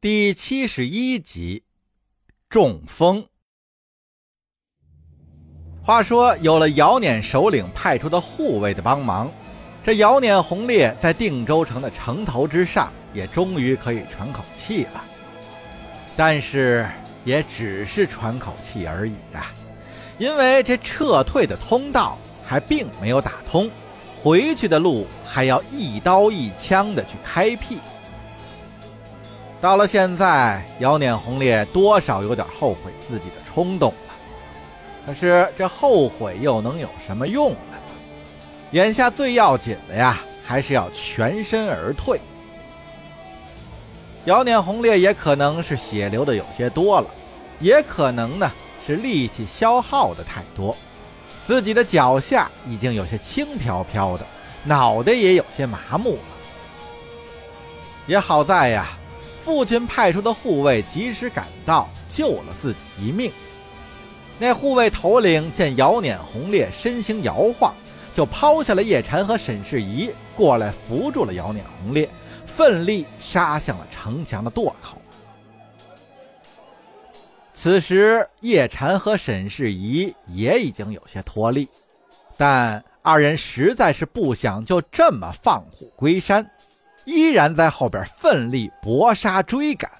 [0.00, 1.64] 第七十一集，
[2.48, 3.26] 中风。
[5.82, 9.28] 话说，有了姚撵首领派出的护卫的帮忙，
[9.82, 15.04] 这姚撵红烈在定州城的城头之上，也终于可以喘口气了。
[16.16, 16.88] 但是，
[17.24, 19.50] 也只是喘口气而已啊，
[20.16, 23.68] 因为这撤退的通道还并没有打通，
[24.16, 27.80] 回去的路还要一刀一枪的去开辟。
[29.60, 34.14] 到了现在，姚撵红烈多少有点后悔自己的冲动了。
[35.04, 37.76] 可是这后悔又能有什么用呢？
[38.70, 42.20] 眼下最要紧的呀，还是要全身而退。
[44.26, 47.08] 姚撵红烈也可能是血流的有些多了，
[47.58, 48.52] 也可能呢
[48.86, 50.76] 是力气消耗的太多，
[51.44, 54.24] 自己的脚下已经有些轻飘飘的，
[54.62, 56.22] 脑袋也有些麻木了。
[58.06, 58.94] 也好在呀。
[59.48, 63.32] 父亲派出的护卫及时赶到，救了自己一命。
[64.38, 67.74] 那护卫头领见姚撵红烈身形摇晃，
[68.14, 72.06] 就抛下了叶禅和沈世宜，过来扶住了姚撵红烈，
[72.44, 75.00] 奋力杀向了城墙的垛口。
[77.54, 81.66] 此时，叶禅和沈世宜也已经有些脱力，
[82.36, 86.50] 但二人实在是不想就这么放虎归山。
[87.08, 89.90] 依然在后边奋力搏杀追赶，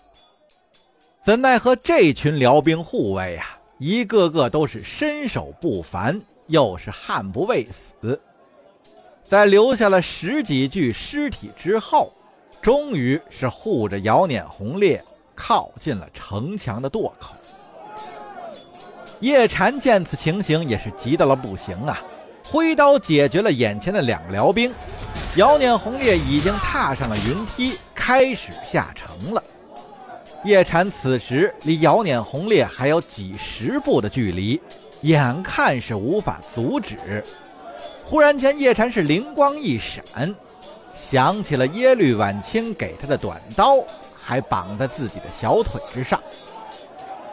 [1.24, 8.20] 怎奈何这群辽兵护卫呀，一个个都是身手不凡，又是悍不畏死，
[9.24, 12.12] 在留下了十几具尸体之后，
[12.60, 15.02] 终于是护着姚撵红烈
[15.34, 17.34] 靠近了城墙的垛口。
[19.20, 22.04] 叶禅见此情形，也是急到了不行啊，
[22.44, 24.70] 挥刀解决了眼前的两个辽兵。
[25.38, 29.40] 姚撵红烈已经踏上了云梯，开始下城了。
[30.42, 34.60] 叶禅此时离姚撵红烈还有几十步的距离，
[35.02, 37.22] 眼看是无法阻止。
[38.04, 40.34] 忽然间，叶禅是灵光一闪，
[40.92, 43.76] 想起了耶律婉清给他的短刀，
[44.20, 46.20] 还绑在自己的小腿之上。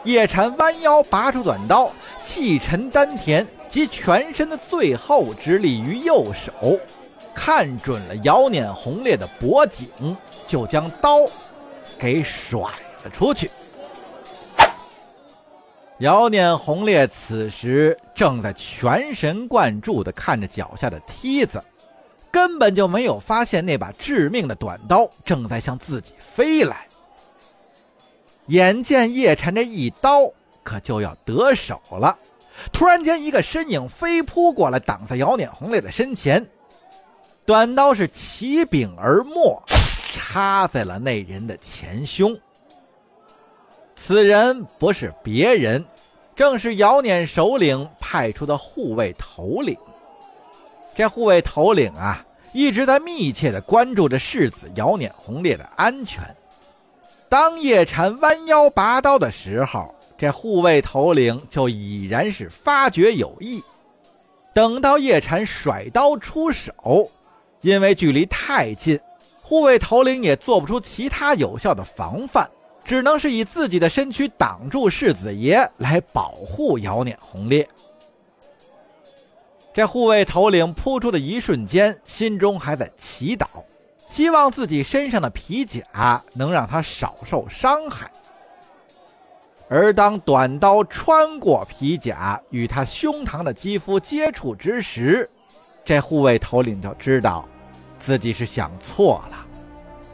[0.04, 1.90] 叶禅弯腰拔出短刀，
[2.22, 6.78] 气沉丹田，集全身的最后之力于右手。
[7.36, 10.16] 看准了姚撵红烈的脖颈，
[10.46, 11.18] 就将刀
[11.98, 12.60] 给甩
[13.02, 13.50] 了出去。
[15.98, 21.62] 姚撵红烈此时正在全神贯注地看着脚下的梯子，
[22.30, 26.88] 根本就没有发现那把致命的短刀正在向自己飞来。
[28.46, 30.30] 眼见叶禅这一刀
[30.62, 32.18] 可就要得手了，
[32.72, 36.44] 突然间一个身影飞扑过来，挡在姚撵红烈的身前。
[37.46, 39.62] 短刀是起柄而没，
[40.12, 42.36] 插在了那人的前胸。
[43.94, 45.82] 此人不是别人，
[46.34, 49.76] 正是姚撵首领派出的护卫头领。
[50.96, 56.24] 这护卫头领啊，一直在密切的关注着世子姚撵红烈的安全。
[57.28, 63.62] 当叶禅弯腰拔刀的时候，这护卫头领就已然是发觉有异。
[64.52, 67.08] 等到叶禅甩刀出手。
[67.66, 69.00] 因为距离太近，
[69.42, 72.48] 护卫头领也做不出其他有效的防范，
[72.84, 77.68] 只能是以自己的身躯挡住世子爷来保护姚撵红烈。
[79.74, 83.46] 这护卫头领扑出的一瞬间，心中还在祈祷，
[84.08, 88.08] 希望自己身上的皮甲能让他少受伤害。
[89.68, 95.28] 而当短刀穿过皮甲，与他胸膛的肌肤接触之时，
[95.84, 97.48] 这护卫头领就知道。
[98.06, 99.46] 自己是想错了，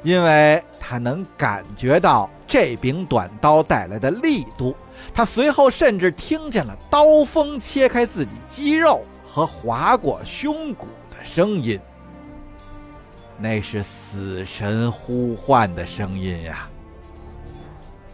[0.02, 4.74] 因为他能感觉到这柄短刀带来的力度。
[5.12, 11.78] 他随后甚至听见了刀锋切开自己肌肉和划过胸骨的声音，
[13.36, 16.66] 那是死神呼唤的声音呀！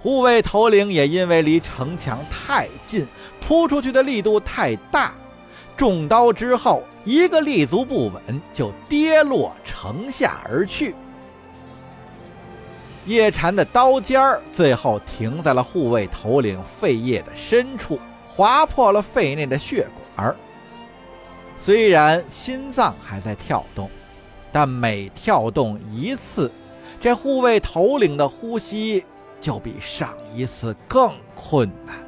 [0.01, 3.07] 护卫头领也因为离城墙太近，
[3.41, 5.15] 扑出去的力度太大。
[5.79, 10.93] 中刀之后，一个立足不稳，就跌落城下而去。
[13.07, 19.87] 叶禅的刀尖儿最后停在了护卫头领肺叶的深处，划破了肺内的血
[20.17, 20.35] 管。
[21.57, 23.89] 虽然心脏还在跳动，
[24.51, 26.51] 但每跳动一次，
[27.01, 29.05] 这护卫头领的呼吸
[29.41, 32.08] 就比上一次更困难。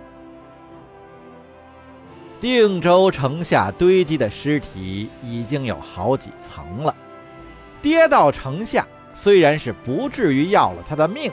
[2.41, 6.95] 定州城下堆积的尸体已经有好几层了，
[7.83, 11.31] 跌到城下虽然是不至于要了他的命，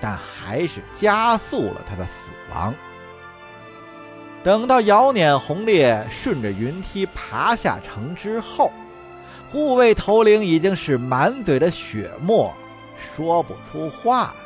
[0.00, 2.72] 但还是加速了他的死亡。
[4.44, 8.70] 等到姚碾红烈顺着云梯爬下城之后，
[9.50, 12.54] 护卫头领已经是满嘴的血沫，
[13.16, 14.32] 说不出话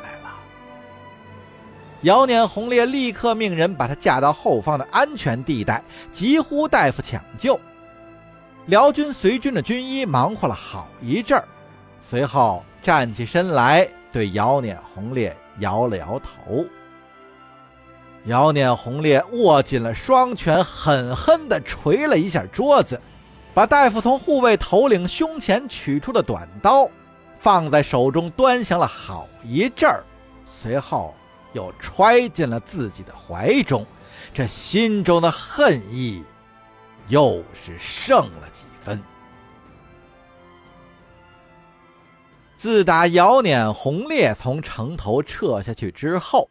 [2.01, 7.59] 姚碾红烈立刻命人把他架到后方的安全地带，急呼大夫抢救。
[8.65, 11.45] 辽军随军的军医忙活了好一阵儿，
[11.99, 16.65] 随后站起身来，对姚碾红烈摇了摇头。
[18.25, 22.99] 姚碾红烈握紧了双拳，狠狠地捶了一下桌子，
[23.53, 26.89] 把大夫从护卫头领胸前取出的短刀
[27.37, 30.03] 放在手中端详了好一阵儿，
[30.45, 31.15] 随后
[31.53, 33.85] 又揣进了自己的怀中，
[34.33, 36.23] 这心中的恨意。
[37.07, 39.01] 又是胜了几分。
[42.55, 46.49] 自打姚碾红烈从城头撤下去之后，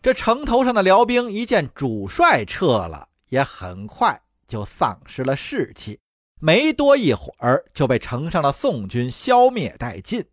[0.00, 5.98] 这城头上的辽兵一见主帅撤了，也很快就丧失了士气，
[6.38, 10.24] 没多一会儿就被城上的宋军消灭殆尽。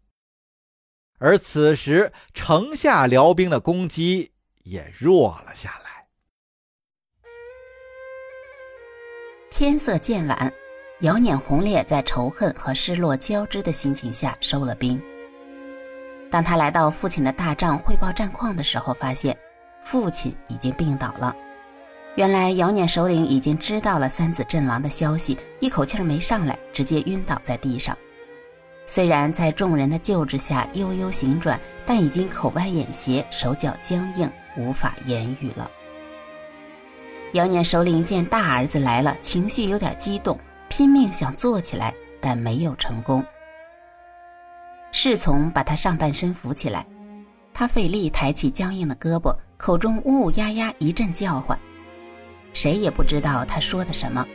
[1.20, 4.32] 而此时，城下辽兵的攻击
[4.64, 5.90] 也弱了下来。
[9.52, 10.54] 天色渐晚，
[11.02, 15.02] 姚碾红烈在仇恨和失落交织的心情下收了兵。
[16.32, 19.38] 当他来到父亲的大帐汇报战况的时候，发现
[19.84, 21.36] 父亲已经病倒了。
[22.16, 27.98] 原来姚碾首领已经知道了三子阵亡的消息，一口气儿没上来，直接晕倒在地上。
[28.90, 34.28] 虽然在众人的救治下悠悠醒转，但已经口歪眼斜，手脚僵硬，
[34.58, 35.70] 无法言语了。
[37.34, 40.40] 姚念首领见大儿子来了，情绪有点激动，
[40.70, 43.24] 拼命想坐起来，但没有成功。
[44.92, 46.84] 侍从把他上半身扶起来，
[47.54, 51.56] 他费力抬起僵硬的胳膊，口中呜呜呀呀一阵叫唤，
[52.54, 54.26] 谁也不知道他说的什么。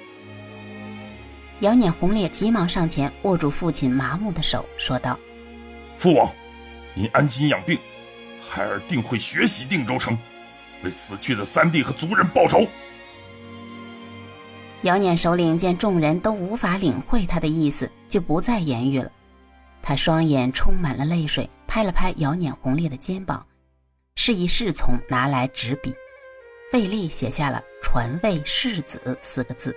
[1.65, 5.19] 姚念红烈急忙上前握住父亲麻木的手，说道
[5.97, 6.31] ：“父王，
[6.93, 7.79] 您安心养病，
[8.47, 10.19] 孩儿定会学习定州城，
[10.83, 12.67] 为死去的三弟和族人报仇。”
[14.83, 19.11] 姚念首领见众人都无法领会他的意思，就不再言语了。
[19.81, 23.47] 他双眼充满了泪水，拍了拍姚念红烈的肩膀，
[24.17, 25.95] 示意侍从拿来纸笔，
[26.71, 29.75] 费力写下了“传位世子”四个字。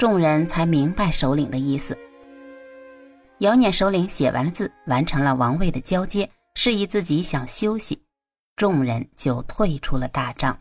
[0.00, 1.98] 众人才明白首领的意思。
[3.40, 8.00] 姚念首领写完了字，完成了王位的交接，示意自己想休息，
[8.56, 10.58] 众人就退出了大帐。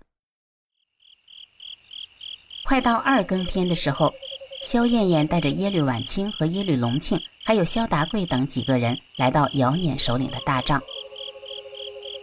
[2.66, 4.14] 快到二更天的时候，
[4.62, 10.82] 萧燕燕带着耶律婉清和耶律隆庆，还有萧达贵等几个人来到姚撵首领的大帐。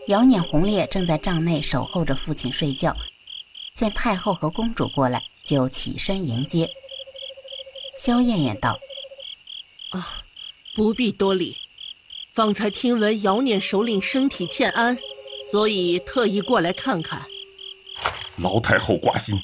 [0.08, 2.94] 姚撵红烈正在帐内守候着父亲睡觉，
[3.74, 6.68] 见太后和公主过来，就起身迎接。
[7.98, 8.78] 萧燕燕道
[9.92, 10.22] ：“啊，
[10.74, 11.56] 不必多礼，
[12.32, 14.98] 方才听闻姚撵首领身体欠安，
[15.50, 17.24] 所以特意过来看看。”
[18.38, 19.38] 老太后挂心。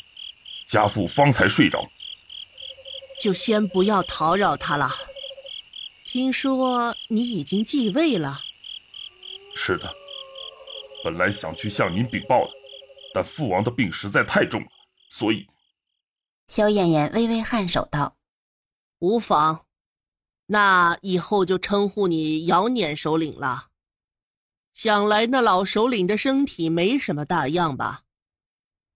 [0.69, 1.87] 家父方才睡着，
[3.21, 4.91] 就先不要叨扰他了。
[6.03, 8.41] 听说你已经继位了？
[9.55, 9.95] 是的，
[11.05, 12.51] 本来想去向您禀报的，
[13.13, 14.67] 但父王的病实在太重了，
[15.11, 15.47] 所以……
[16.49, 18.17] 萧燕燕微微颔首道
[19.03, 19.67] ：“无妨，
[20.47, 23.71] 那以后就称呼你姚撵首领了。
[24.73, 28.05] 想来那老首领的身体没什么大恙吧？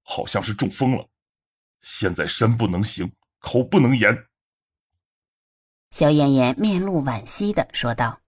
[0.05, 1.09] 好像是中风了。”
[1.83, 4.29] 现在身不能行，口不能言。
[5.91, 8.21] 小燕燕面露惋惜的说道：“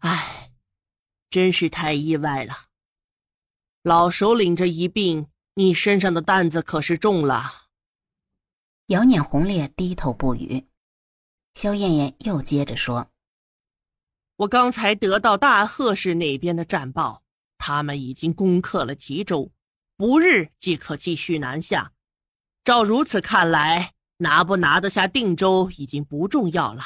[0.00, 0.52] 唉，
[1.30, 2.66] 真是太意外了。
[3.82, 7.65] 老首领这一病，你身上的担子可是重了。”
[8.88, 10.68] 姚念红烈低头不语。
[11.54, 13.10] 萧燕燕又接着说
[14.36, 17.24] ：“我刚才得到大贺氏那边的战报，
[17.58, 19.50] 他们已经攻克了吉州，
[19.96, 21.94] 不日即可继续南下。”
[22.62, 26.82] 照如此看来，拿不拿得下定州已经不重要了。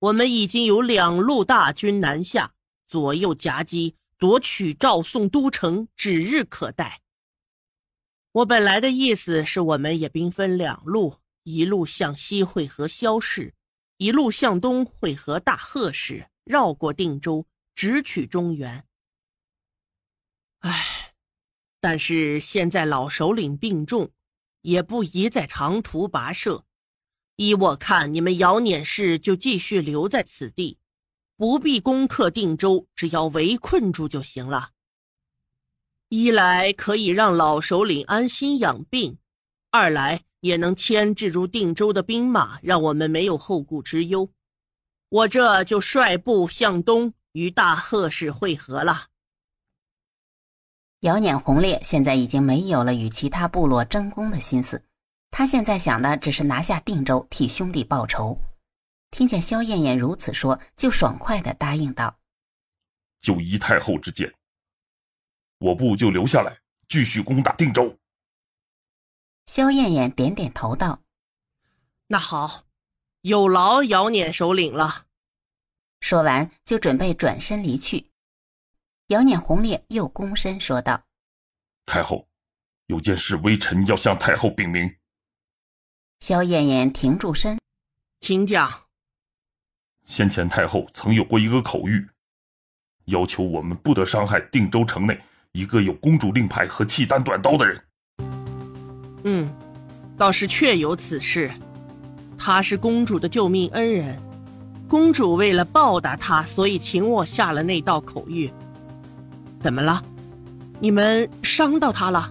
[0.00, 2.52] 我们已经有两路大军南下，
[2.86, 7.00] 左右夹击，夺取赵宋都城指日可待。
[8.32, 13.54] 我本来的意思是，我们也兵分两路，一路向西会合萧氏，
[13.96, 18.86] 一路向东会合大贺氏，绕过定州，直取中原。
[20.60, 21.14] 唉，
[21.80, 24.10] 但是现在老首领病重。
[24.62, 26.66] 也不宜再长途跋涉，
[27.36, 30.76] 依我看，你们姚碾氏就继续留在此地，
[31.34, 34.72] 不必攻克定州，只要围困住就行了。
[36.10, 39.18] 一来可以让老首领安心养病，
[39.70, 44.28] 二来也能牵制住定州的兵马，让我们没有后顾之忧。
[45.08, 49.06] 我这就率部向东，与大贺氏会合了。
[51.02, 54.84] 姚碾红烈现在已经没有了与其他部落争功的心思，
[55.30, 58.36] 他现在想的只是拿下定州，替兄弟报仇。
[59.12, 62.18] 听见萧燕燕如此说，就爽快的答应道
[63.22, 64.34] ：“就依太后之见，
[65.60, 67.96] 我部就留下来，继续攻打定州。”
[69.46, 71.02] 萧燕燕点点头道
[72.08, 72.64] ：“那好，
[73.20, 75.06] 有劳姚碾首领了。”
[76.00, 78.10] 说完，就准备转身离去。
[79.08, 81.04] 姚碾红烈又躬身说道
[81.84, 82.28] ：“太后，
[82.86, 84.96] 有件事，微臣要向太后禀明。”
[86.20, 87.58] 萧燕燕停住身，
[88.20, 88.86] 请讲。
[90.06, 92.08] 先前太后曾有过一个口谕，
[93.06, 95.20] 要求我们不得伤害定州城内
[95.52, 97.82] 一个有公主令牌和契丹短刀的人。
[99.24, 99.52] 嗯，
[100.16, 101.50] 倒是确有此事。
[102.38, 104.16] 他是公主的救命恩人，
[104.88, 108.50] 公主为了报答他，所以请我下了那道口谕。
[109.60, 110.02] 怎么了？
[110.78, 112.30] 你们伤到他了？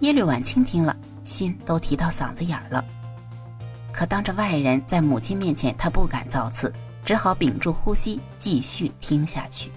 [0.00, 0.94] 耶律婉清听了，
[1.24, 2.84] 心都提到嗓子眼儿了。
[3.92, 6.72] 可当着外人，在母亲面前，他不敢造次，
[7.04, 9.70] 只好屏住呼吸，继续听下去。